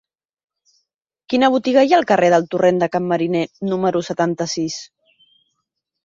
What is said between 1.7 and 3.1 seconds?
hi ha al carrer del Torrent de Can